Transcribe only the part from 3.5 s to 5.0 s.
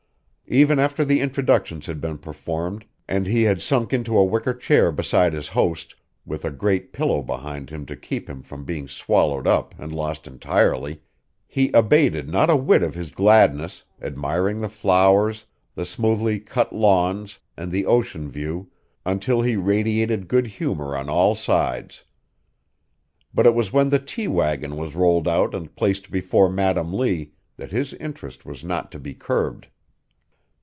sunk into a wicker chair